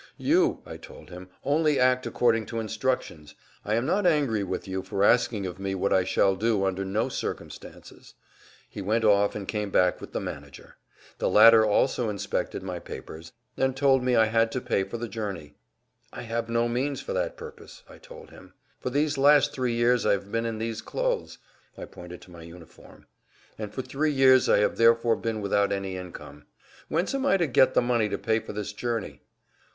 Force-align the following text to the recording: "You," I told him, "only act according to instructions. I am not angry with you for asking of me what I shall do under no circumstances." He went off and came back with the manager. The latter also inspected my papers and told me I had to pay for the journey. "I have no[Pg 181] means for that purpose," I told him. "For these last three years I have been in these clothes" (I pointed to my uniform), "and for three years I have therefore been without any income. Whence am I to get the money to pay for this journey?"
"You," 0.17 0.63
I 0.65 0.77
told 0.77 1.11
him, 1.11 1.29
"only 1.43 1.79
act 1.79 2.07
according 2.07 2.47
to 2.47 2.59
instructions. 2.59 3.35
I 3.63 3.75
am 3.75 3.85
not 3.85 4.07
angry 4.07 4.43
with 4.43 4.67
you 4.67 4.81
for 4.81 5.03
asking 5.03 5.45
of 5.45 5.59
me 5.59 5.75
what 5.75 5.93
I 5.93 6.05
shall 6.05 6.35
do 6.35 6.65
under 6.65 6.83
no 6.83 7.07
circumstances." 7.07 8.15
He 8.67 8.81
went 8.81 9.05
off 9.05 9.35
and 9.35 9.47
came 9.47 9.69
back 9.69 10.01
with 10.01 10.11
the 10.11 10.19
manager. 10.19 10.77
The 11.19 11.29
latter 11.29 11.63
also 11.63 12.09
inspected 12.09 12.63
my 12.63 12.79
papers 12.79 13.31
and 13.55 13.77
told 13.77 14.01
me 14.03 14.15
I 14.15 14.25
had 14.25 14.51
to 14.53 14.59
pay 14.59 14.83
for 14.83 14.97
the 14.97 15.07
journey. 15.07 15.53
"I 16.11 16.23
have 16.23 16.45
no[Pg 16.47 16.47
181] 16.49 16.73
means 16.73 17.01
for 17.01 17.13
that 17.13 17.37
purpose," 17.37 17.83
I 17.87 17.99
told 17.99 18.31
him. 18.31 18.53
"For 18.79 18.89
these 18.89 19.19
last 19.19 19.53
three 19.53 19.73
years 19.75 20.03
I 20.03 20.13
have 20.13 20.31
been 20.31 20.47
in 20.47 20.57
these 20.57 20.81
clothes" 20.81 21.37
(I 21.77 21.85
pointed 21.85 22.21
to 22.23 22.31
my 22.31 22.41
uniform), 22.41 23.05
"and 23.55 23.71
for 23.71 23.83
three 23.83 24.11
years 24.11 24.49
I 24.49 24.57
have 24.61 24.77
therefore 24.77 25.15
been 25.15 25.41
without 25.41 25.71
any 25.71 25.95
income. 25.95 26.47
Whence 26.87 27.13
am 27.13 27.23
I 27.23 27.37
to 27.37 27.45
get 27.45 27.75
the 27.75 27.81
money 27.83 28.09
to 28.09 28.17
pay 28.17 28.39
for 28.39 28.51
this 28.53 28.73
journey?" 28.73 29.21